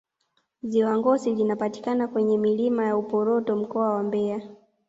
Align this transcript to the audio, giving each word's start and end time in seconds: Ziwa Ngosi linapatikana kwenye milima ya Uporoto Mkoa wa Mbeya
Ziwa 0.63 0.97
Ngosi 0.97 1.35
linapatikana 1.35 2.07
kwenye 2.07 2.37
milima 2.37 2.85
ya 2.85 2.97
Uporoto 2.97 3.55
Mkoa 3.55 3.93
wa 3.93 4.03
Mbeya 4.03 4.41